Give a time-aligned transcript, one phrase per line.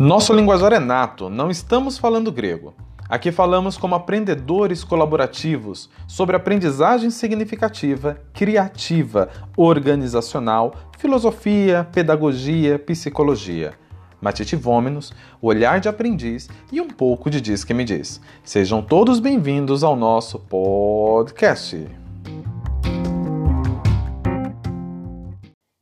[0.00, 2.72] Nosso linguajar é nato, não estamos falando grego.
[3.06, 13.74] Aqui falamos como aprendedores colaborativos sobre aprendizagem significativa, criativa, organizacional, filosofia, pedagogia, psicologia.
[14.22, 18.22] Matite Vômenos, olhar de aprendiz e um pouco de Diz que me diz.
[18.42, 21.99] Sejam todos bem-vindos ao nosso podcast.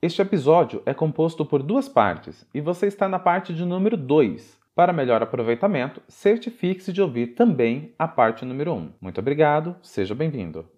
[0.01, 4.57] Este episódio é composto por duas partes e você está na parte de número 2.
[4.73, 8.77] Para melhor aproveitamento, certifique-se de ouvir também a parte número 1.
[8.77, 8.93] Um.
[9.01, 10.71] Muito obrigado, seja bem-vindo.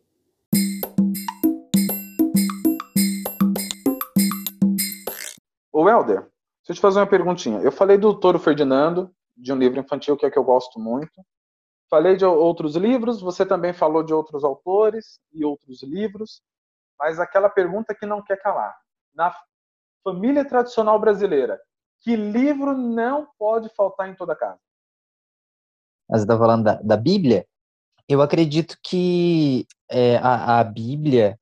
[5.71, 7.61] O Helder, deixa eu te fazer uma perguntinha.
[7.61, 11.23] Eu falei do Toro Ferdinando, de um livro infantil que é que eu gosto muito.
[11.91, 16.41] Falei de outros livros, você também falou de outros autores e outros livros,
[16.99, 18.75] mas aquela pergunta que não quer calar
[19.15, 19.35] na
[20.03, 21.61] família tradicional brasileira,
[22.01, 24.59] que livro não pode faltar em toda casa?
[26.11, 27.47] Você está falando da, da, Bíblia?
[28.09, 31.39] Eu acredito que é, a, a, Bíblia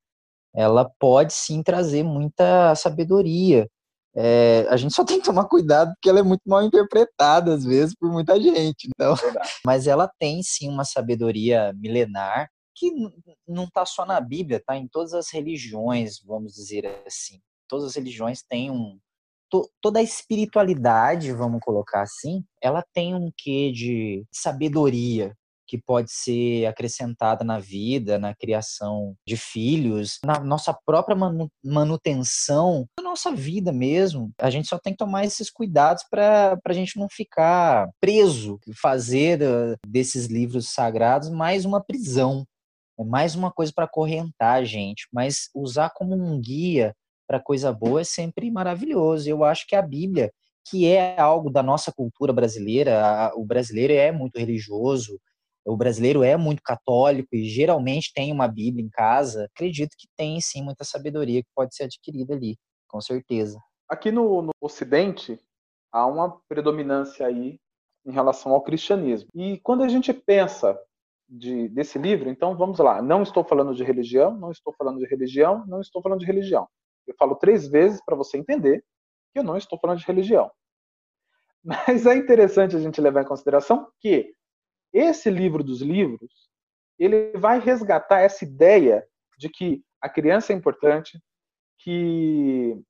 [0.55, 3.69] ela pode sim trazer muita sabedoria.
[4.15, 7.65] É, a gente só tem que tomar cuidado porque ela é muito mal interpretada às
[7.65, 8.89] vezes por muita gente.
[8.89, 9.15] Então,
[9.65, 12.93] mas ela tem sim uma sabedoria milenar que
[13.47, 17.97] não está só na Bíblia, está em todas as religiões, vamos dizer assim todas as
[17.97, 18.99] religiões têm um.
[19.51, 25.35] To, toda a espiritualidade, vamos colocar assim, ela tem um quê de sabedoria
[25.69, 31.17] que pode ser acrescentada na vida, na criação de filhos, na nossa própria
[31.63, 34.33] manutenção da nossa vida mesmo.
[34.39, 39.43] A gente só tem que tomar esses cuidados para a gente não ficar preso, fazer
[39.43, 42.47] uh, desses livros sagrados mais uma prisão,
[42.99, 46.95] é mais uma coisa para correntar a gente, mas usar como um guia
[47.29, 49.29] para coisa boa é sempre maravilhoso.
[49.29, 50.33] Eu acho que a Bíblia,
[50.67, 55.21] que é algo da nossa cultura brasileira, o brasileiro é muito religioso,
[55.67, 59.45] o brasileiro é muito católico e geralmente tem uma Bíblia em casa.
[59.55, 62.57] Acredito que tem sim muita sabedoria que pode ser adquirida ali,
[62.89, 63.61] com certeza.
[63.87, 65.39] Aqui no, no Ocidente
[65.93, 67.59] há uma predominância aí
[68.07, 69.29] em relação ao cristianismo.
[69.35, 70.79] E quando a gente pensa
[71.29, 73.03] de, desse livro, então vamos lá.
[73.03, 76.67] Não estou falando de religião, não estou falando de religião, não estou falando de religião.
[77.09, 78.85] Eu falo três vezes para você entender
[79.33, 80.51] que eu não estou falando de religião.
[81.65, 84.33] Mas é interessante a gente levar em consideração que
[84.93, 86.49] esse livro dos livros,
[86.99, 89.07] ele vai resgatar essa ideia
[89.39, 91.21] de que a criança é importante,
[91.79, 92.81] que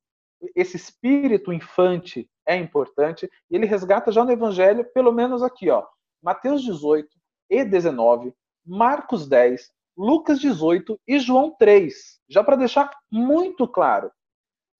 [0.55, 5.85] esse espírito infante é importante, e ele resgata já no evangelho, pelo menos aqui, ó,
[6.21, 7.07] Mateus 18
[7.49, 8.33] e 19,
[8.65, 12.21] Marcos 10, Lucas 18 e João 3.
[12.29, 14.09] Já para deixar muito claro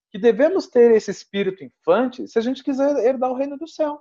[0.10, 4.00] que devemos ter esse espírito infante se a gente quiser herdar o reino dos céus.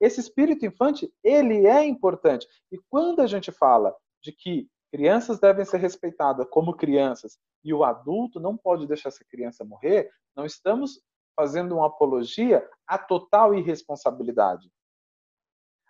[0.00, 2.46] Esse espírito infante, ele é importante.
[2.72, 7.84] E quando a gente fala de que crianças devem ser respeitadas como crianças e o
[7.84, 11.02] adulto não pode deixar essa criança morrer, não estamos
[11.36, 14.70] fazendo uma apologia à total irresponsabilidade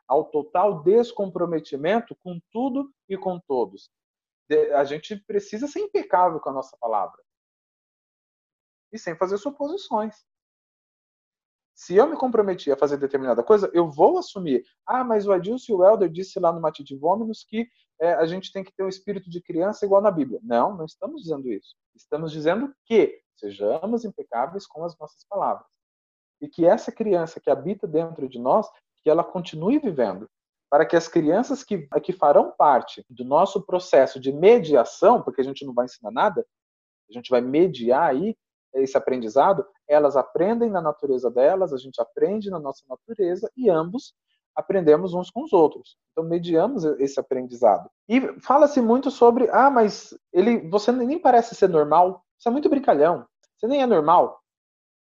[0.07, 3.91] ao total descomprometimento com tudo e com todos.
[4.75, 7.21] A gente precisa ser impecável com a nossa palavra.
[8.93, 10.25] E sem fazer suposições.
[11.75, 14.65] Se eu me comprometi a fazer determinada coisa, eu vou assumir.
[14.87, 16.97] Ah, mas o Adilson e o Helder disse lá no Mati de
[17.49, 17.69] que
[18.01, 20.39] é, a gente tem que ter um espírito de criança igual na Bíblia.
[20.43, 21.75] Não, não estamos dizendo isso.
[21.95, 25.67] Estamos dizendo que sejamos impecáveis com as nossas palavras.
[26.41, 28.69] E que essa criança que habita dentro de nós
[29.05, 30.29] que ela continue vivendo,
[30.71, 35.45] para que as crianças que, que farão parte do nosso processo de mediação, porque a
[35.45, 36.45] gente não vai ensinar nada,
[37.09, 38.35] a gente vai mediar aí
[38.75, 44.15] esse aprendizado, elas aprendem na natureza delas, a gente aprende na nossa natureza e ambos
[44.57, 45.97] aprendemos uns com os outros.
[46.13, 47.89] Então mediamos esse aprendizado.
[48.09, 52.25] E fala-se muito sobre, ah, mas ele, você nem parece ser normal.
[52.39, 53.27] Você é muito brincalhão.
[53.57, 54.41] Você nem é normal.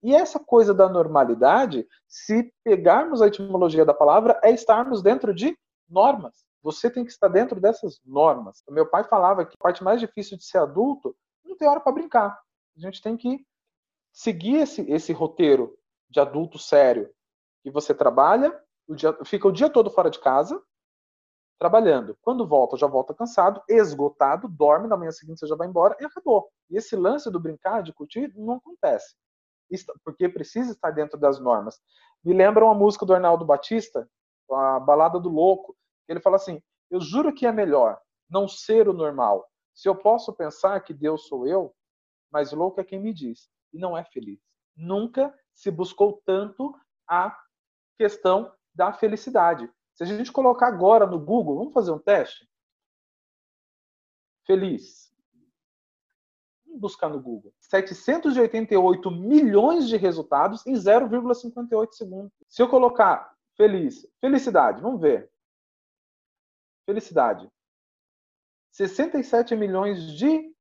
[0.03, 5.55] E essa coisa da normalidade, se pegarmos a etimologia da palavra, é estarmos dentro de
[5.87, 6.43] normas.
[6.63, 8.63] Você tem que estar dentro dessas normas.
[8.67, 11.15] O meu pai falava que a parte mais difícil de ser adulto
[11.45, 12.39] não tem hora para brincar.
[12.75, 13.45] A gente tem que
[14.11, 15.77] seguir esse, esse roteiro
[16.09, 17.11] de adulto sério.
[17.63, 20.59] E você trabalha, o dia, fica o dia todo fora de casa,
[21.59, 22.17] trabalhando.
[22.21, 26.05] Quando volta, já volta cansado, esgotado, dorme, na manhã seguinte você já vai embora e
[26.05, 26.49] acabou.
[26.71, 29.15] E esse lance do brincar, de curtir, não acontece
[30.03, 31.79] porque precisa estar dentro das normas.
[32.23, 34.09] Me lembra uma música do Arnaldo Batista,
[34.51, 35.75] a Balada do Louco,
[36.07, 39.47] ele fala assim: Eu juro que é melhor não ser o normal.
[39.73, 41.73] Se eu posso pensar que Deus sou eu,
[42.31, 44.39] mas louco é quem me diz, e não é feliz.
[44.75, 46.73] Nunca se buscou tanto
[47.07, 47.37] a
[47.97, 49.69] questão da felicidade.
[49.93, 52.49] Se a gente colocar agora no Google, vamos fazer um teste?
[54.45, 55.10] Feliz.
[56.77, 57.53] Buscar no Google.
[57.59, 62.31] 788 milhões de resultados em 0,58 segundos.
[62.47, 65.29] Se eu colocar feliz, felicidade, vamos ver.
[66.85, 67.49] Felicidade.
[68.71, 70.51] 67 milhões de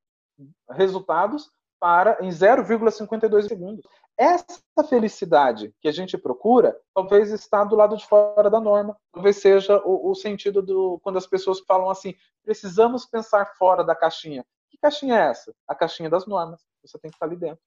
[0.70, 3.86] resultados para em 0,52 segundos.
[4.18, 8.94] Essa felicidade que a gente procura, talvez está do lado de fora da norma.
[9.12, 12.14] Talvez seja o, o sentido do quando as pessoas falam assim:
[12.44, 14.44] precisamos pensar fora da caixinha.
[14.70, 15.54] Que caixinha é essa?
[15.66, 16.62] A caixinha das normas.
[16.84, 17.62] Você tem que estar ali dentro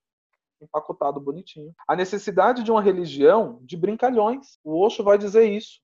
[0.63, 1.73] empacotado bonitinho.
[1.87, 4.57] A necessidade de uma religião de brincalhões.
[4.63, 5.79] O Osho vai dizer isso.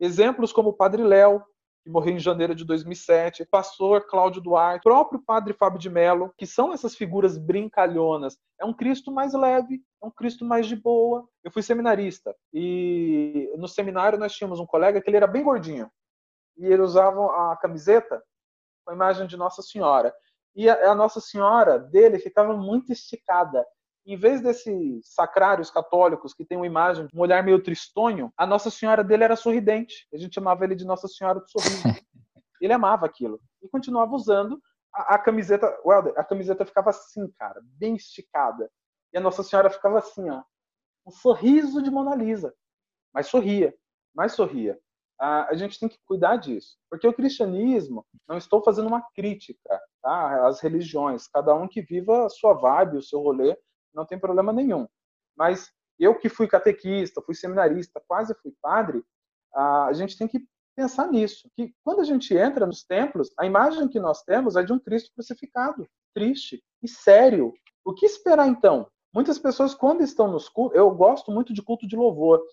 [0.00, 1.42] Exemplos como o Padre Léo,
[1.82, 6.44] que morreu em janeiro de 2007, pastor Cláudio Duarte, próprio padre Fábio de Mello, que
[6.44, 8.36] são essas figuras brincalhonas.
[8.60, 11.26] É um Cristo mais leve, é um Cristo mais de boa.
[11.44, 15.88] Eu fui seminarista e no seminário nós tínhamos um colega que ele era bem gordinho
[16.56, 18.20] e ele usava a camiseta
[18.84, 20.12] com a imagem de Nossa Senhora.
[20.56, 23.64] E a, a Nossa Senhora dele ficava muito esticada
[24.06, 28.70] em vez desses sacrários católicos que tem uma imagem, um olhar meio tristonho, a Nossa
[28.70, 30.06] Senhora dele era sorridente.
[30.14, 31.82] A gente chamava ele de Nossa Senhora do Sorriso.
[32.60, 34.62] ele amava aquilo e continuava usando
[34.94, 35.66] a, a camiseta.
[35.84, 38.70] Well, a camiseta ficava assim, cara, bem esticada.
[39.12, 40.42] E a Nossa Senhora ficava assim, ó,
[41.04, 42.54] um sorriso de Mona Lisa.
[43.12, 43.74] Mas sorria,
[44.14, 44.78] mas sorria.
[45.18, 50.46] a gente tem que cuidar disso, porque o cristianismo, não estou fazendo uma crítica tá,
[50.46, 53.58] às religiões, cada um que viva a sua vibe, o seu rolê,
[53.92, 54.86] não tem problema nenhum.
[55.36, 55.68] Mas
[55.98, 59.02] eu que fui catequista, fui seminarista, quase fui padre,
[59.52, 63.88] a gente tem que pensar nisso, que quando a gente entra nos templos, a imagem
[63.88, 67.52] que nós temos é de um Cristo crucificado, triste e sério.
[67.84, 68.86] O que esperar então?
[69.12, 72.44] Muitas pessoas quando estão nos cultos, eu gosto muito de culto de louvor.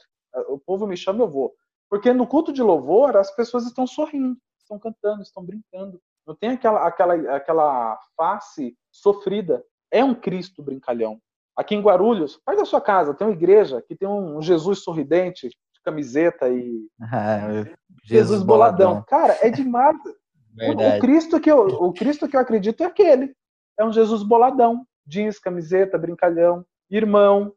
[0.47, 1.53] O povo me chama eu vou,
[1.87, 6.01] porque no culto de louvor as pessoas estão sorrindo, estão cantando, estão brincando.
[6.25, 9.63] Não tem aquela aquela aquela face sofrida.
[9.91, 11.19] É um Cristo brincalhão.
[11.55, 15.49] Aqui em Guarulhos, perto da sua casa, tem uma igreja que tem um Jesus sorridente,
[15.49, 16.87] de camiseta e.
[17.11, 18.87] Ah, Jesus, Jesus boladão.
[18.87, 19.05] boladão.
[19.07, 19.97] Cara, é demais.
[20.55, 23.35] O, o, Cristo que eu, o Cristo que eu acredito é aquele.
[23.75, 24.85] É um Jesus boladão.
[25.03, 27.51] Jeans, camiseta, brincalhão, irmão,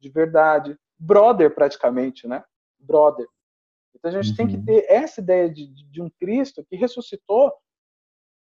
[0.00, 0.74] de verdade.
[0.98, 2.42] Brother, praticamente, né?
[2.80, 3.26] Brother.
[3.94, 4.36] Então a gente uhum.
[4.36, 4.64] tem que uhum.
[4.64, 7.52] ter essa ideia de, de um Cristo que ressuscitou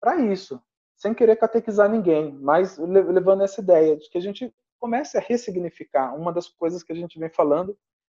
[0.05, 0.61] para isso,
[0.95, 6.13] sem querer catequizar ninguém, mas levando essa ideia de que a gente comece a ressignificar
[6.13, 7.75] uma das coisas que a gente vem falando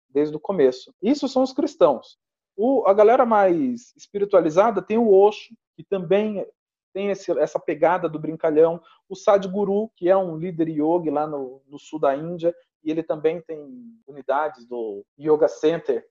[0.09, 0.93] desde o começo.
[1.01, 2.19] Isso são os cristãos.
[2.57, 6.45] O, a galera mais espiritualizada tem o Osho, que também
[6.93, 8.81] tem esse, essa pegada do brincalhão.
[9.07, 12.53] O Sadhguru, que é um líder yogi lá no, no sul da Índia,
[12.83, 13.65] e ele também tem
[14.05, 16.05] unidades do Yoga Center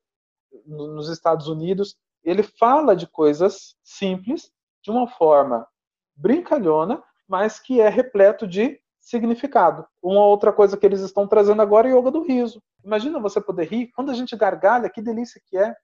[0.65, 1.99] no, nos Estados Unidos.
[2.25, 4.56] Ele fala de coisas simples,
[4.87, 5.67] de uma forma
[6.15, 9.85] brincalhona, mas que é repleto de significado.
[10.01, 12.63] Uma outra coisa que eles estão trazendo agora é yoga do riso.
[12.85, 13.91] Imagina você poder rir.
[13.97, 15.75] Quando a gente gargalha, que delícia que é.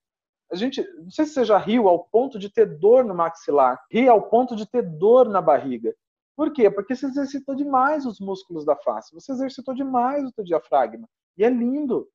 [0.52, 3.82] A gente, não sei se você já riu ao ponto de ter dor no maxilar,
[3.90, 5.92] ri ao ponto de ter dor na barriga.
[6.36, 6.70] Por quê?
[6.70, 11.08] Porque você exercitou demais os músculos da face, você exercitou demais o seu diafragma.
[11.36, 12.08] E é lindo.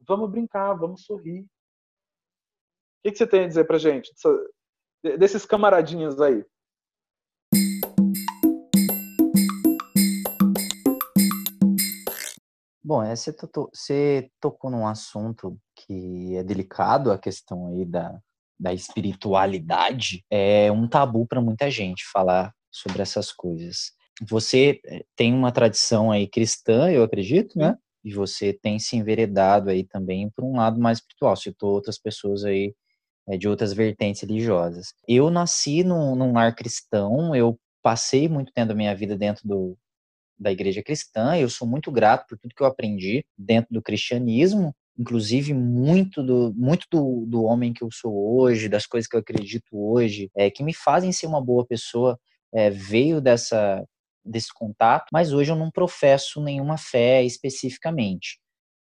[0.00, 1.42] Vamos brincar, vamos sorrir.
[3.04, 4.12] O que você tem a dizer pra gente?
[5.02, 6.44] Desses camaradinhos aí.
[12.84, 18.16] Bom, é, você, tocou, você tocou num assunto que é delicado, a questão aí da,
[18.60, 20.24] da espiritualidade.
[20.30, 23.92] É um tabu para muita gente falar sobre essas coisas.
[24.28, 27.76] Você eh, tem uma tradição aí cristã, eu acredito, né?
[28.04, 31.34] E você tem se enveredado aí também para um lado mais espiritual.
[31.34, 32.72] Citou outras pessoas aí é,
[33.38, 34.94] de outras vertentes religiosas.
[35.06, 39.76] Eu nasci num, num lar cristão, eu passei muito tempo da minha vida dentro do,
[40.38, 41.36] da igreja cristã.
[41.36, 46.52] Eu sou muito grato por tudo que eu aprendi dentro do cristianismo, inclusive muito do
[46.54, 50.50] muito do, do homem que eu sou hoje, das coisas que eu acredito hoje, é,
[50.50, 52.18] que me fazem ser uma boa pessoa,
[52.52, 53.84] é, veio dessa
[54.24, 58.38] desse contato, mas hoje eu não professo nenhuma fé especificamente.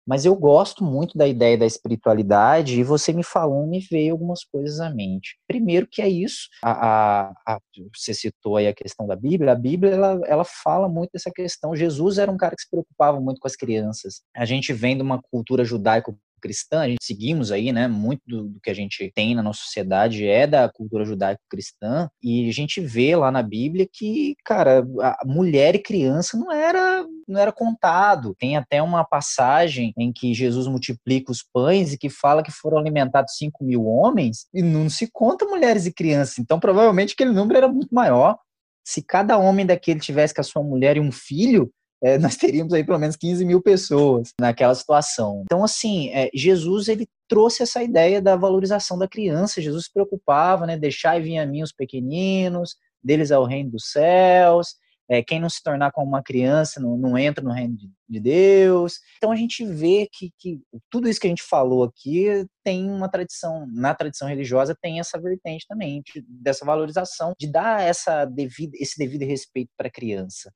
[0.08, 4.42] Mas eu gosto muito da ideia da espiritualidade e você me falou, me veio algumas
[4.42, 5.36] coisas à mente.
[5.46, 7.58] Primeiro que é isso, a, a, a,
[7.94, 11.76] você citou aí a questão da Bíblia, a Bíblia ela, ela fala muito dessa questão.
[11.76, 14.22] Jesus era um cara que se preocupava muito com as crianças.
[14.34, 18.44] A gente vem de uma cultura judaico judaico-cristã, a gente seguimos aí, né, muito do,
[18.44, 22.80] do, que a gente tem na nossa sociedade é da cultura judaico-cristã, e a gente
[22.80, 24.86] vê lá na Bíblia que, cara,
[25.24, 28.34] mulher e criança não era não era contado.
[28.38, 32.78] Tem até uma passagem em que Jesus multiplica os pães e que fala que foram
[32.78, 36.38] alimentados 5 mil homens e não se conta mulheres e crianças.
[36.38, 38.38] Então, provavelmente aquele número era muito maior.
[38.82, 41.70] Se cada homem daquele tivesse com a sua mulher e um filho,
[42.02, 45.42] é, nós teríamos aí pelo menos 15 mil pessoas naquela situação.
[45.44, 49.60] Então, assim, é, Jesus ele trouxe essa ideia da valorização da criança.
[49.60, 50.76] Jesus se preocupava, né?
[50.76, 54.76] Deixar e vir a mim os pequeninos, deles é o reino dos céus.
[55.10, 58.20] É, quem não se tornar como uma criança não, não entra no reino de, de,
[58.20, 59.00] Deus.
[59.16, 63.08] Então a gente vê que, que tudo isso que a gente falou aqui tem uma
[63.08, 68.76] tradição, na tradição religiosa tem essa vertente também, de, dessa valorização, de dar essa devida,
[68.78, 70.52] esse devido respeito para a criança.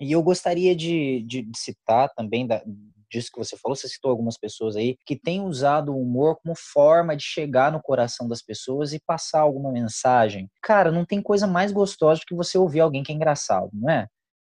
[0.00, 2.62] E eu gostaria de, de, de citar também da,
[3.10, 6.54] disso que você falou, você citou algumas pessoas aí que têm usado o humor como
[6.56, 10.48] forma de chegar no coração das pessoas e passar alguma mensagem.
[10.62, 13.90] Cara, não tem coisa mais gostosa do que você ouvir alguém que é engraçado, não
[13.90, 14.06] é?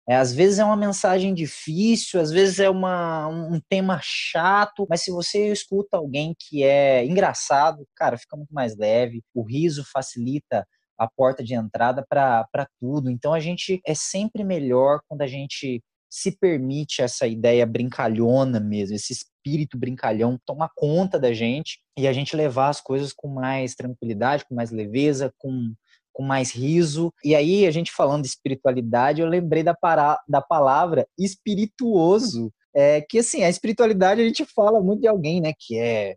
[0.07, 5.03] É, às vezes é uma mensagem difícil, às vezes é uma, um tema chato, mas
[5.03, 9.21] se você escuta alguém que é engraçado, cara, fica muito mais leve.
[9.35, 10.65] O riso facilita
[10.99, 13.09] a porta de entrada para tudo.
[13.09, 18.95] Então a gente é sempre melhor quando a gente se permite essa ideia brincalhona mesmo,
[18.95, 23.75] esse espírito brincalhão tomar conta da gente e a gente levar as coisas com mais
[23.75, 25.73] tranquilidade, com mais leveza, com,
[26.11, 27.13] com mais riso.
[27.23, 32.51] E aí, a gente falando de espiritualidade, eu lembrei da, para, da palavra espirituoso.
[32.75, 36.15] É, que assim, a espiritualidade a gente fala muito de alguém, né, que é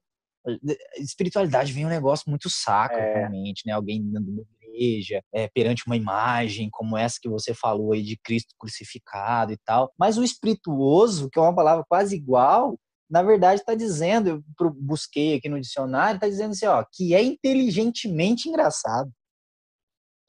[0.97, 3.15] espiritualidade vem um negócio muito sacro, é.
[3.15, 3.73] realmente, né?
[3.73, 8.55] Alguém dando igreja, é, perante uma imagem como essa que você falou aí de Cristo
[8.59, 9.93] crucificado e tal.
[9.99, 12.79] Mas o espirituoso, que é uma palavra quase igual,
[13.11, 17.23] na verdade está dizendo, eu busquei aqui no dicionário, está dizendo assim, ó, que é
[17.23, 19.11] inteligentemente engraçado.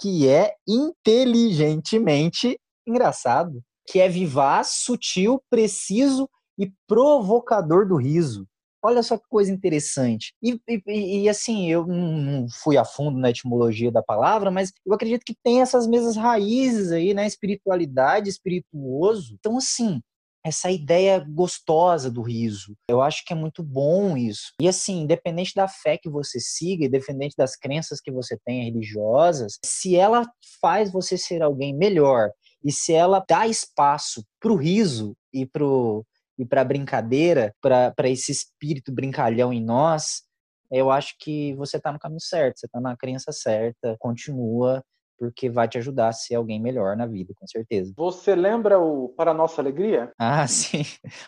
[0.01, 3.63] Que é inteligentemente engraçado.
[3.88, 8.46] Que é vivaz, sutil, preciso e provocador do riso.
[8.84, 10.34] Olha só que coisa interessante.
[10.44, 14.94] E, e, e, assim, eu não fui a fundo na etimologia da palavra, mas eu
[14.94, 17.25] acredito que tem essas mesmas raízes aí, né?
[17.25, 19.36] Espiritualidade, espirituoso.
[19.40, 20.02] Então, assim,
[20.46, 22.75] essa ideia gostosa do riso.
[22.90, 24.52] Eu acho que é muito bom isso.
[24.62, 29.58] E assim, independente da fé que você siga, independente das crenças que você tenha religiosas,
[29.63, 30.28] se ela
[30.60, 32.30] faz você ser alguém melhor
[32.63, 36.06] e se ela dá espaço para o riso e pro
[36.38, 40.24] e para brincadeira, para esse espírito brincalhão em nós,
[40.72, 44.84] eu acho que você está no caminho certo, você está na crença certa, continua,
[45.18, 47.94] porque vai te ajudar a ser alguém melhor na vida, com certeza.
[47.96, 50.12] Você lembra o Para Nossa Alegria?
[50.18, 50.84] Ah, sim.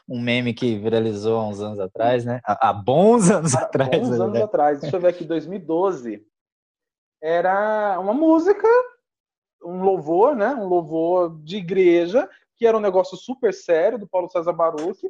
[0.10, 2.42] Um meme que viralizou há uns anos atrás, né?
[2.44, 3.92] Há, bons anos há atrás.
[3.92, 4.82] Bons anos atrás.
[4.82, 6.26] Deixa eu ver aqui, 2012.
[7.22, 8.68] Era uma música,
[9.64, 10.50] um louvor, né?
[10.56, 15.08] Um louvor de igreja que era um negócio super sério do Paulo César Baruch,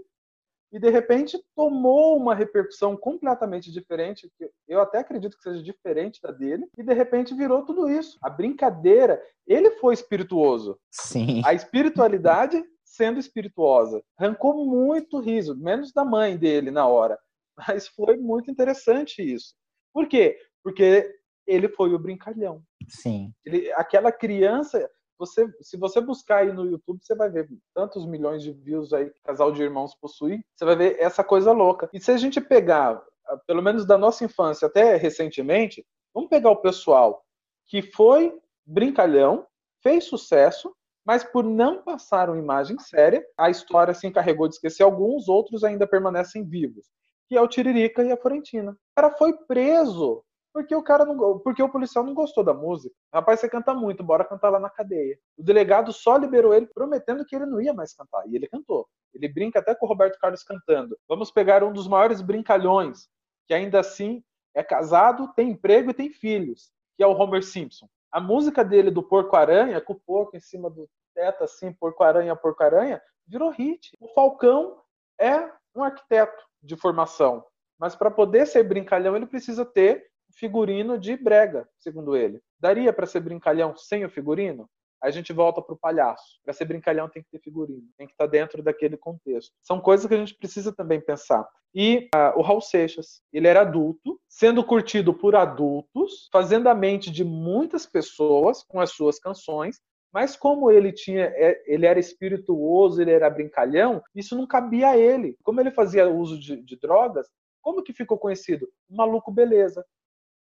[0.72, 6.22] e de repente tomou uma repercussão completamente diferente, que eu até acredito que seja diferente
[6.22, 8.18] da dele, e de repente virou tudo isso.
[8.22, 10.78] A brincadeira, ele foi espirituoso.
[10.92, 11.42] Sim.
[11.46, 14.04] A espiritualidade sendo espirituosa.
[14.18, 17.18] Arrancou muito riso, menos da mãe dele na hora.
[17.58, 19.56] Mas foi muito interessante isso.
[19.94, 20.38] Por quê?
[20.64, 21.14] Porque
[21.48, 22.62] ele foi o brincalhão.
[22.88, 23.32] Sim.
[23.46, 28.44] Ele, aquela criança, você, se você buscar aí no YouTube, você vai ver tantos milhões
[28.44, 30.44] de views aí que casal de irmãos possui.
[30.56, 31.90] Você vai ver essa coisa louca.
[31.94, 33.02] E se a gente pegar,
[33.48, 37.24] pelo menos da nossa infância até recentemente, vamos pegar o pessoal
[37.68, 39.46] que foi brincalhão,
[39.82, 44.84] fez sucesso, mas por não passar uma imagem séria, a história se encarregou de esquecer
[44.84, 46.88] alguns, outros ainda permanecem vivos,
[47.28, 48.72] que é o Tiririca e a Florentina.
[48.72, 50.24] O cara foi preso
[50.56, 52.96] porque o cara não, porque o policial não gostou da música.
[53.14, 55.20] Rapaz, você canta muito, bora cantar lá na cadeia.
[55.38, 58.88] O delegado só liberou ele prometendo que ele não ia mais cantar, e ele cantou.
[59.14, 60.98] Ele brinca até com o Roberto Carlos cantando.
[61.10, 63.10] Vamos pegar um dos maiores brincalhões,
[63.46, 67.90] que ainda assim é casado, tem emprego e tem filhos, que é o Homer Simpson.
[68.10, 73.02] A música dele do Porco-Aranha, com o porco em cima do teto, assim, Porco-Aranha, Porco-Aranha,
[73.28, 73.92] virou hit.
[74.00, 74.80] O Falcão
[75.20, 77.46] é um arquiteto de formação,
[77.78, 82.42] mas para poder ser brincalhão ele precisa ter figurino de brega, segundo ele.
[82.60, 84.70] Daria para ser brincalhão sem o figurino?
[85.02, 86.40] A gente volta para o palhaço.
[86.44, 89.54] Para ser brincalhão tem que ter figurino, tem que estar tá dentro daquele contexto.
[89.62, 91.48] São coisas que a gente precisa também pensar.
[91.74, 97.12] E uh, o Raul Seixas, ele era adulto, sendo curtido por adultos, fazendo a mente
[97.12, 99.80] de muitas pessoas com as suas canções,
[100.16, 104.98] mas como ele tinha, é, ele era espirituoso, ele era brincalhão, isso não cabia a
[104.98, 105.36] ele.
[105.44, 107.28] Como ele fazia uso de, de drogas,
[107.62, 108.70] Como que ficou conhecido?
[108.90, 109.86] Maluco beleza.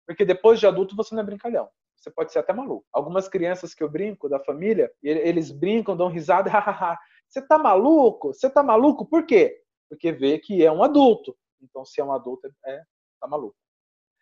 [0.06, 1.70] Porque depois de adulto você não é brincalhão.
[1.96, 2.86] Você pode ser até maluco.
[2.92, 6.98] Algumas crianças que eu brinco da família, eles brincam, dão risada, hahaha.
[7.30, 8.34] Você tá maluco?
[8.34, 9.06] Você tá maluco?
[9.06, 9.62] Por quê?
[9.90, 11.36] Porque vê que é um adulto.
[11.62, 12.84] Então, se é um adulto, é
[13.22, 13.56] tá maluco.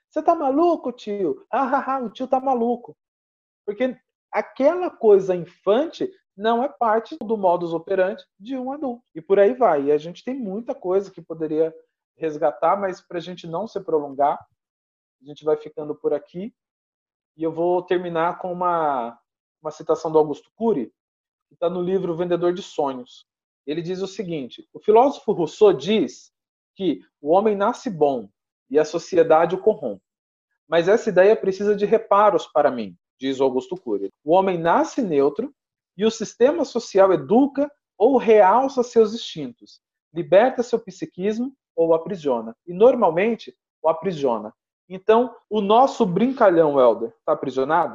[0.09, 1.45] Você tá maluco, tio?
[1.49, 2.95] Ah, o tio tá maluco.
[3.65, 3.97] Porque
[4.31, 9.03] aquela coisa infante não é parte do modus operandi de um adulto.
[9.15, 9.85] E por aí vai.
[9.85, 11.73] E a gente tem muita coisa que poderia
[12.17, 14.39] resgatar, mas para a gente não se prolongar,
[15.21, 16.53] a gente vai ficando por aqui.
[17.37, 19.17] E eu vou terminar com uma,
[19.61, 20.91] uma citação do Augusto Cury,
[21.47, 23.25] que está no livro Vendedor de Sonhos.
[23.65, 26.31] Ele diz o seguinte: o filósofo Rousseau diz
[26.75, 28.29] que o homem nasce bom
[28.69, 30.03] e a sociedade o corrompe.
[30.67, 34.09] Mas essa ideia precisa de reparos para mim, diz Augusto Cury.
[34.23, 35.53] O homem nasce neutro
[35.97, 39.81] e o sistema social educa ou realça seus instintos,
[40.13, 42.55] liberta seu psiquismo ou o aprisiona.
[42.65, 44.53] E normalmente o aprisiona.
[44.93, 47.93] Então, o nosso brincalhão, Helder, está aprisionado?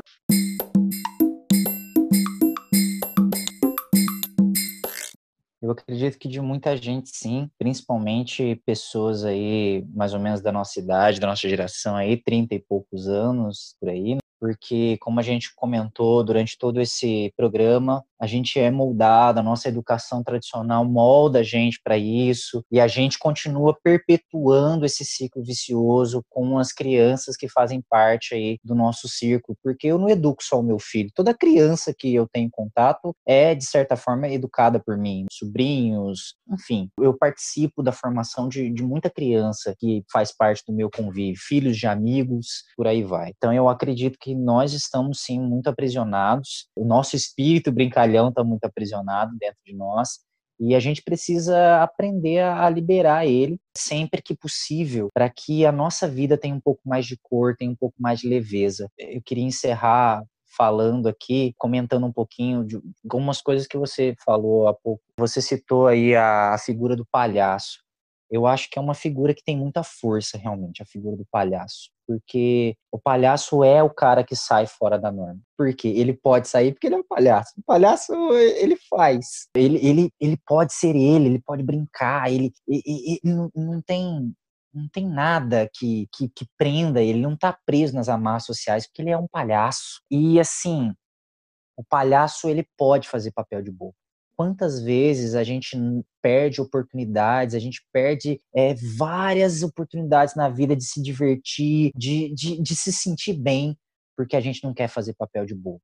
[5.60, 10.80] Eu acredito que de muita gente, sim, principalmente pessoas aí, mais ou menos da nossa
[10.80, 14.20] idade, da nossa geração aí, 30 e poucos anos, por aí, né?
[14.38, 19.68] Porque, como a gente comentou durante todo esse programa, a gente é moldado, a nossa
[19.68, 26.22] educação tradicional molda a gente para isso, e a gente continua perpetuando esse ciclo vicioso
[26.30, 30.60] com as crianças que fazem parte aí do nosso círculo, porque eu não educo só
[30.60, 34.96] o meu filho, toda criança que eu tenho contato é, de certa forma, educada por
[34.96, 40.72] mim, sobrinhos, enfim, eu participo da formação de, de muita criança que faz parte do
[40.72, 43.32] meu convívio, filhos de amigos, por aí vai.
[43.36, 48.44] Então eu acredito que nós estamos sim muito aprisionados, o nosso espírito brincar medalhão está
[48.44, 50.20] muito aprisionado dentro de nós
[50.58, 56.08] e a gente precisa aprender a liberar ele sempre que possível, para que a nossa
[56.08, 58.88] vida tenha um pouco mais de cor, tenha um pouco mais de leveza.
[58.98, 60.22] Eu queria encerrar
[60.56, 65.02] falando aqui, comentando um pouquinho de algumas coisas que você falou há pouco.
[65.18, 67.85] Você citou aí a, figura do palhaço
[68.30, 71.90] eu acho que é uma figura que tem muita força, realmente, a figura do palhaço.
[72.06, 75.40] Porque o palhaço é o cara que sai fora da norma.
[75.56, 77.52] Porque ele pode sair porque ele é um palhaço.
[77.58, 79.48] O palhaço, ele faz.
[79.54, 84.34] Ele, ele, ele pode ser ele, ele pode brincar, ele, ele, ele não, não tem
[84.74, 89.00] não tem nada que, que, que prenda ele, não está preso nas amarras sociais, porque
[89.00, 90.02] ele é um palhaço.
[90.10, 90.92] E assim,
[91.78, 93.96] o palhaço ele pode fazer papel de bobo
[94.36, 95.76] quantas vezes a gente
[96.22, 102.60] perde oportunidades, a gente perde é, várias oportunidades na vida de se divertir, de, de,
[102.60, 103.76] de se sentir bem,
[104.16, 105.80] porque a gente não quer fazer papel de bobo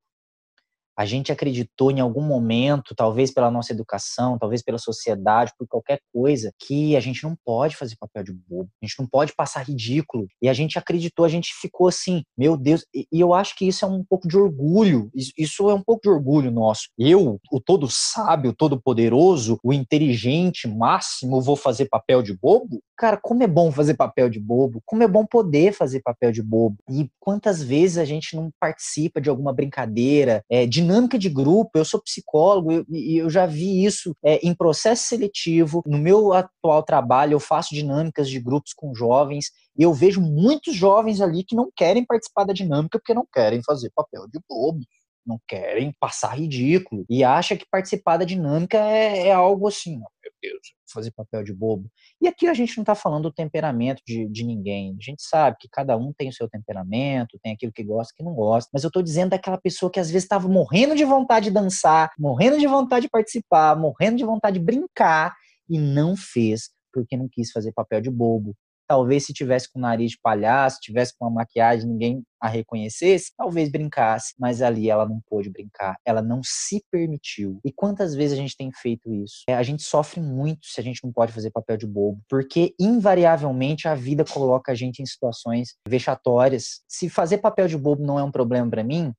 [0.96, 6.00] a gente acreditou em algum momento, talvez pela nossa educação, talvez pela sociedade, por qualquer
[6.12, 9.62] coisa, que a gente não pode fazer papel de bobo, a gente não pode passar
[9.62, 10.26] ridículo.
[10.40, 13.84] E a gente acreditou, a gente ficou assim, meu Deus, e, eu acho que isso
[13.84, 16.88] é um pouco de orgulho, isso é um pouco de orgulho nosso.
[16.98, 22.82] Eu, o todo sábio, o todo poderoso, o inteligente máximo, vou fazer papel de bobo?
[22.96, 26.42] Cara, como é bom fazer papel de bobo, como é bom poder fazer papel de
[26.42, 26.76] bobo.
[26.88, 31.70] E quantas vezes a gente não participa de alguma brincadeira, é, de dinâmica de grupo,
[31.74, 35.82] eu sou psicólogo e eu, eu, já vi isso é, em processo seletivo.
[35.86, 39.46] No meu atual trabalho, eu faço dinâmicas de grupos com jovens
[39.78, 43.62] e eu vejo muitos jovens ali que não querem participar da dinâmica porque não querem
[43.62, 44.80] fazer papel de bobo
[45.26, 50.32] não querem passar ridículo e acha que participar da dinâmica é, é algo assim, meu
[50.42, 51.88] Deus, fazer papel de bobo.
[52.20, 54.96] E aqui a gente não está falando do temperamento de, de ninguém.
[54.98, 58.24] A gente sabe que cada um tem o seu temperamento, tem aquilo que gosta, que
[58.24, 58.68] não gosta.
[58.72, 62.10] Mas eu estou dizendo daquela pessoa que às vezes estava morrendo de vontade de dançar,
[62.18, 65.34] morrendo de vontade de participar, morrendo de vontade de brincar
[65.68, 68.54] e não fez porque não quis fazer papel de bobo,
[68.92, 73.32] Talvez se tivesse com o nariz de palhaço, tivesse com uma maquiagem, ninguém a reconhecesse,
[73.34, 77.58] talvez brincasse, mas ali ela não pôde brincar, ela não se permitiu.
[77.64, 79.44] E quantas vezes a gente tem feito isso?
[79.48, 82.74] É, a gente sofre muito se a gente não pode fazer papel de bobo, porque
[82.78, 86.82] invariavelmente a vida coloca a gente em situações vexatórias.
[86.86, 89.10] Se fazer papel de bobo não é um problema para mim,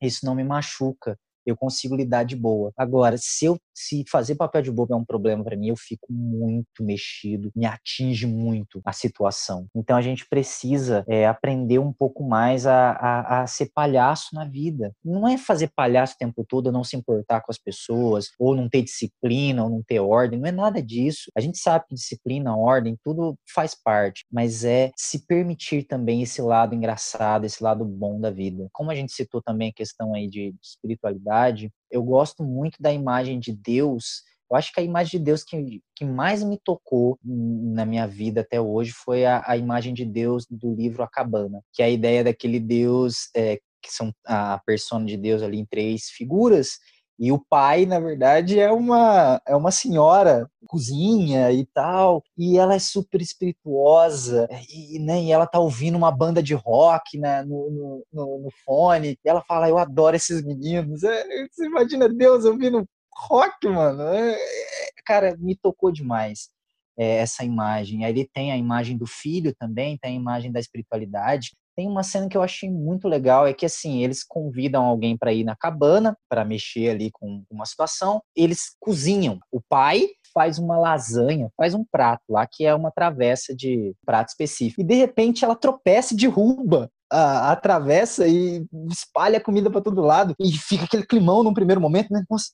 [0.00, 2.72] isso não me machuca eu consigo lidar de boa.
[2.76, 6.12] Agora, se eu se fazer papel de bobo é um problema para mim, eu fico
[6.12, 9.66] muito mexido, me atinge muito a situação.
[9.74, 14.44] Então a gente precisa é, aprender um pouco mais a, a, a, ser palhaço na
[14.44, 14.92] vida.
[15.04, 18.68] Não é fazer palhaço o tempo todo, não se importar com as pessoas, ou não
[18.68, 21.30] ter disciplina, ou não ter ordem, não é nada disso.
[21.36, 26.40] A gente sabe que disciplina, ordem, tudo faz parte, mas é se permitir também esse
[26.42, 28.68] lado engraçado, esse lado bom da vida.
[28.72, 33.38] Como a gente citou também a questão aí de espiritualidade, eu gosto muito da imagem
[33.38, 34.22] de Deus.
[34.50, 38.40] Eu acho que a imagem de Deus que, que mais me tocou na minha vida
[38.40, 41.90] até hoje foi a, a imagem de Deus do livro A Cabana, que é a
[41.90, 46.78] ideia daquele Deus é, que são a persona de Deus ali em três figuras
[47.18, 52.74] e o pai, na verdade, é uma, é uma senhora, cozinha e tal, e ela
[52.74, 58.04] é super espirituosa, e, né, e ela tá ouvindo uma banda de rock né, no,
[58.12, 61.02] no, no, fone, e ela fala, eu adoro esses meninos.
[61.04, 64.02] É, você imagina Deus ouvindo rock, mano.
[64.02, 66.50] É, é, cara, me tocou demais
[66.98, 68.04] é, essa imagem.
[68.04, 71.52] Aí ele tem a imagem do filho também, tem a imagem da espiritualidade.
[71.74, 75.32] Tem uma cena que eu achei muito legal, é que assim, eles convidam alguém para
[75.32, 79.38] ir na cabana, para mexer ali com uma situação, eles cozinham.
[79.50, 84.28] O pai faz uma lasanha, faz um prato lá que é uma travessa de prato
[84.28, 84.82] específico.
[84.82, 90.02] E de repente ela tropeça e derruba a, a travessa e espalha comida para todo
[90.02, 90.34] lado.
[90.38, 92.22] E fica aquele climão num primeiro momento, né?
[92.30, 92.50] Nossa.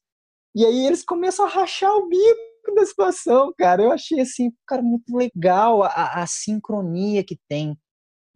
[0.55, 3.83] E aí eles começam a rachar o bico da situação, cara.
[3.83, 7.76] Eu achei assim, cara, muito legal a, a sincronia que tem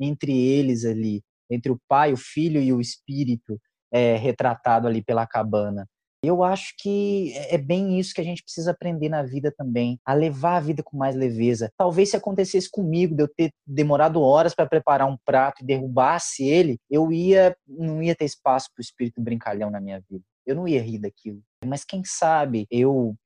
[0.01, 3.61] entre eles ali, entre o pai, o filho e o espírito
[3.93, 5.87] é, retratado ali pela cabana.
[6.25, 9.99] Eu acho que é, é bem isso que a gente precisa aprender na vida também,
[10.05, 11.71] a levar a vida com mais leveza.
[11.77, 16.45] Talvez se acontecesse comigo, de eu ter demorado horas para preparar um prato e derrubasse
[16.45, 20.25] ele, eu ia não ia ter espaço para o espírito brincalhão na minha vida.
[20.47, 21.41] Eu não ia rir daquilo.
[21.65, 23.17] Mas quem sabe eu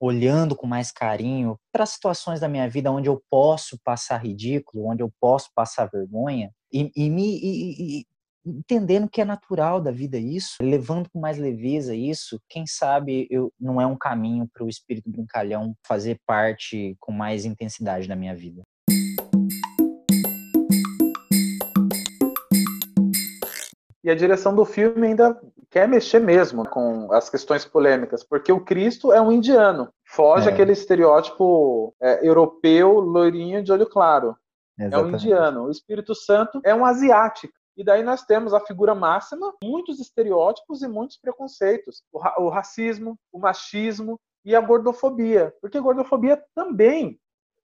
[0.00, 5.02] olhando com mais carinho para situações da minha vida onde eu posso passar ridículo, onde
[5.02, 8.06] eu posso passar vergonha e, e me e, e,
[8.46, 13.52] entendendo que é natural da vida isso, levando com mais leveza isso, quem sabe eu
[13.58, 18.34] não é um caminho para o espírito brincalhão fazer parte com mais intensidade da minha
[18.34, 18.62] vida.
[24.06, 25.36] E a direção do filme ainda
[25.68, 30.52] quer mexer mesmo com as questões polêmicas, porque o Cristo é um indiano, foge é.
[30.52, 34.36] aquele estereótipo é, europeu, loirinho de olho claro.
[34.78, 34.94] Exatamente.
[34.94, 35.64] É um indiano.
[35.64, 37.52] O Espírito Santo é um asiático.
[37.76, 42.04] E daí nós temos a figura máxima, muitos estereótipos e muitos preconceitos.
[42.12, 45.52] O, ra o racismo, o machismo e a gordofobia.
[45.60, 47.18] Porque a gordofobia também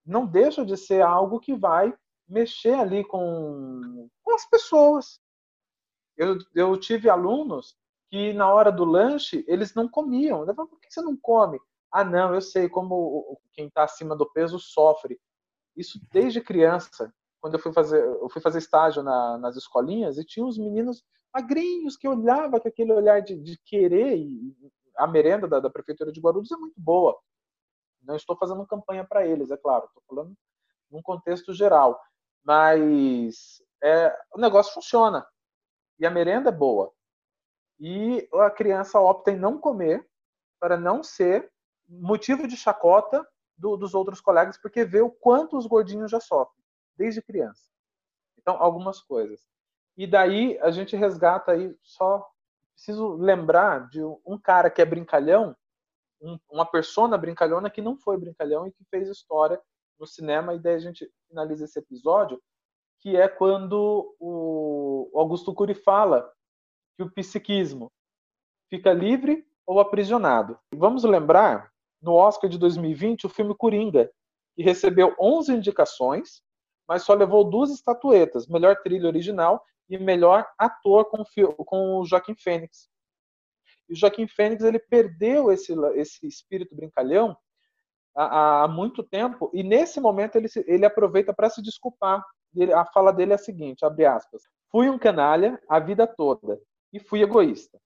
[0.04, 1.94] não deixa de ser algo que vai
[2.28, 5.21] mexer ali com, com as pessoas.
[6.16, 7.76] Eu, eu tive alunos
[8.10, 10.46] que na hora do lanche eles não comiam.
[10.46, 11.58] Eu por que você não come?
[11.90, 15.18] Ah, não, eu sei como quem está acima do peso sofre.
[15.76, 17.12] Isso desde criança.
[17.40, 21.02] Quando eu fui fazer, eu fui fazer estágio na, nas escolinhas e tinha uns meninos
[21.34, 24.16] magrinhos que olhava com aquele olhar de, de querer.
[24.16, 24.54] E
[24.96, 27.18] a merenda da, da prefeitura de Guarulhos é muito boa.
[28.02, 29.86] Não estou fazendo campanha para eles, é claro.
[29.86, 30.34] Estou falando
[30.90, 32.00] num contexto geral.
[32.44, 35.26] Mas é, o negócio funciona
[35.98, 36.92] e a merenda é boa.
[37.78, 40.06] E a criança opta em não comer
[40.60, 41.50] para não ser
[41.88, 43.26] motivo de chacota
[43.56, 46.64] do, dos outros colegas, porque vê o quanto os gordinhos já sofrem,
[46.96, 47.70] desde criança.
[48.38, 49.40] Então, algumas coisas.
[49.96, 52.28] E daí a gente resgata aí só.
[52.74, 55.54] Preciso lembrar de um cara que é brincalhão,
[56.20, 59.60] um, uma persona brincalhona que não foi brincalhão e que fez história
[59.98, 62.42] no cinema, e daí a gente finaliza esse episódio
[63.02, 66.32] que é quando o Augusto Cury fala
[66.96, 67.90] que o psiquismo
[68.70, 70.56] fica livre ou aprisionado.
[70.72, 74.10] Vamos lembrar, no Oscar de 2020, o filme Coringa,
[74.54, 76.42] que recebeu 11 indicações,
[76.88, 81.24] mas só levou duas estatuetas, melhor trilha original e melhor ator com,
[81.64, 82.88] com o Joaquim Fênix.
[83.88, 87.36] E o Joaquim Fênix ele perdeu esse, esse espírito brincalhão
[88.14, 92.24] há, há muito tempo e nesse momento ele, ele aproveita para se desculpar
[92.74, 96.60] a fala dele é a seguinte, abre aspas, fui um canalha a vida toda
[96.92, 97.80] e fui egoísta.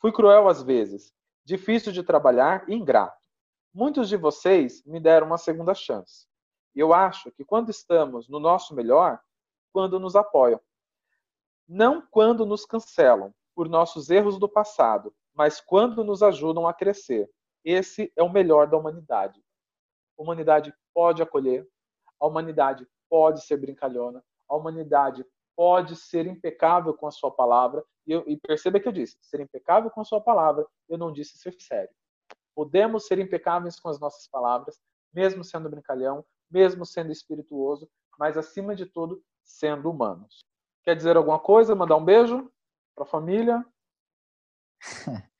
[0.00, 1.12] Fui cruel às vezes,
[1.44, 3.24] difícil de trabalhar e ingrato.
[3.72, 6.26] Muitos de vocês me deram uma segunda chance.
[6.74, 9.20] Eu acho que quando estamos no nosso melhor,
[9.72, 10.60] quando nos apoiam.
[11.66, 17.28] Não quando nos cancelam por nossos erros do passado, mas quando nos ajudam a crescer.
[17.64, 19.42] Esse é o melhor da humanidade.
[20.18, 21.66] A humanidade pode acolher,
[22.20, 25.24] a humanidade pode ser brincalhona, a humanidade
[25.56, 27.84] pode ser impecável com a sua palavra.
[28.06, 31.12] E, eu, e perceba que eu disse, ser impecável com a sua palavra, eu não
[31.12, 31.94] disse ser sério.
[32.54, 34.78] Podemos ser impecáveis com as nossas palavras,
[35.12, 37.88] mesmo sendo brincalhão, mesmo sendo espirituoso,
[38.18, 40.40] mas acima de tudo, sendo humanos.
[40.84, 41.74] Quer dizer alguma coisa?
[41.74, 42.50] Mandar um beijo
[42.94, 43.64] para a família?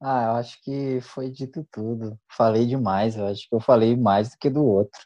[0.00, 2.18] ah, eu acho que foi dito tudo.
[2.30, 5.00] Falei demais, eu acho que eu falei mais do que do outro.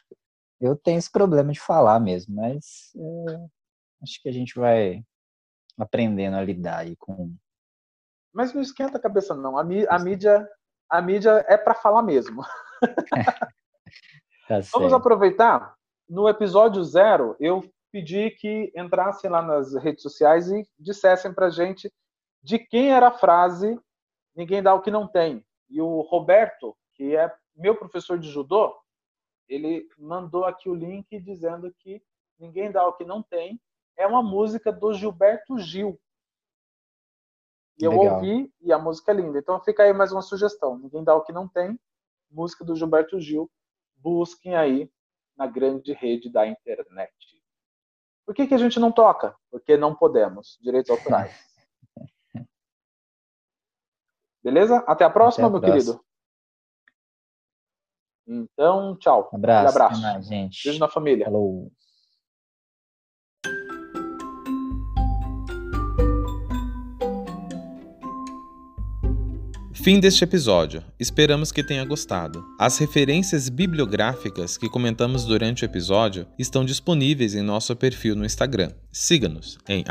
[0.59, 3.47] Eu tenho esse problema de falar mesmo, mas é,
[4.03, 5.03] acho que a gente vai
[5.77, 7.35] aprendendo a lidar aí com.
[8.33, 9.57] Mas não esquenta a cabeça, não.
[9.57, 10.47] A, a mídia
[10.89, 12.43] a mídia é para falar mesmo.
[14.47, 15.75] tá Vamos aproveitar.
[16.09, 21.91] No episódio zero, eu pedi que entrassem lá nas redes sociais e dissessem para gente
[22.41, 23.77] de quem era a frase
[24.35, 25.45] "ninguém dá o que não tem".
[25.69, 28.73] E o Roberto, que é meu professor de judô,
[29.47, 32.01] ele mandou aqui o link dizendo que
[32.37, 33.59] ninguém dá o que não tem
[33.95, 35.99] é uma música do Gilberto Gil.
[37.79, 38.15] E eu Legal.
[38.15, 39.39] ouvi e a música é linda.
[39.39, 40.77] Então fica aí mais uma sugestão.
[40.77, 41.79] Ninguém dá o que não tem.
[42.29, 43.49] Música do Gilberto Gil.
[43.95, 44.91] Busquem aí
[45.35, 47.13] na grande rede da internet.
[48.25, 49.35] Por que, que a gente não toca?
[49.49, 50.57] Porque não podemos.
[50.61, 51.31] Direitos autorais.
[54.43, 54.77] Beleza?
[54.87, 55.93] Até a próxima, Até a meu próxima.
[55.93, 56.06] querido.
[58.27, 59.29] Então, tchau.
[59.33, 59.69] Abraço.
[59.69, 60.01] abraço.
[60.01, 60.63] Mais, gente.
[60.65, 61.25] Beijo na família.
[61.25, 61.71] Falou.
[69.87, 70.83] Fim deste episódio.
[70.99, 72.43] Esperamos que tenha gostado.
[72.59, 78.73] As referências bibliográficas que comentamos durante o episódio estão disponíveis em nosso perfil no Instagram.
[78.91, 79.85] Siga-nos em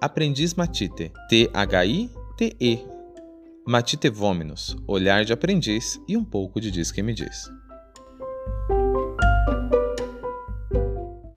[0.00, 2.78] aprendizmatite, T-H-I-T-E.
[3.66, 7.50] Matite Vominos, olhar de aprendiz e um pouco de diz que me diz.
[8.46, 8.83] Thank you.